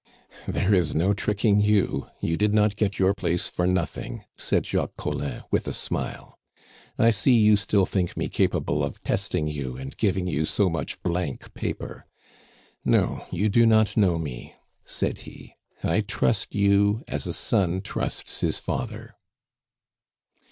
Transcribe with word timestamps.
"There 0.47 0.73
is 0.73 0.95
no 0.95 1.13
tricking 1.13 1.59
you; 1.61 2.07
you 2.19 2.35
did 2.35 2.55
not 2.55 2.75
get 2.75 2.97
your 2.97 3.13
place 3.13 3.47
for 3.51 3.67
nothing!" 3.67 4.25
said 4.35 4.65
Jacques 4.65 4.97
Collin, 4.97 5.43
with 5.51 5.67
a 5.67 5.75
smile. 5.75 6.39
"I 6.97 7.11
see 7.11 7.33
you 7.33 7.55
still 7.55 7.85
think 7.85 8.17
me 8.17 8.27
capable 8.27 8.83
of 8.83 9.03
testing 9.03 9.47
you 9.47 9.77
and 9.77 9.95
giving 9.97 10.25
you 10.25 10.45
so 10.45 10.71
much 10.71 10.99
blank 11.03 11.53
paper. 11.53 12.07
No; 12.83 13.27
you 13.29 13.47
do 13.47 13.67
not 13.67 13.95
know 13.95 14.17
me," 14.17 14.55
said 14.85 15.19
he. 15.19 15.53
"I 15.83 16.01
trust 16.01 16.55
you 16.55 17.03
as 17.07 17.27
a 17.27 17.31
son 17.33 17.81
trusts 17.81 18.39
his 18.41 18.57
father." 18.57 19.13